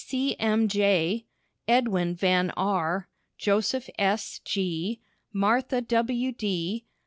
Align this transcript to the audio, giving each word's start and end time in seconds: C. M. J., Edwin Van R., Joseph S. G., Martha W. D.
C. 0.03 0.35
M. 0.39 0.67
J., 0.67 1.27
Edwin 1.67 2.15
Van 2.15 2.49
R., 2.57 3.07
Joseph 3.37 3.87
S. 3.99 4.39
G., 4.43 4.99
Martha 5.31 5.79
W. 5.79 6.31
D. 6.31 6.85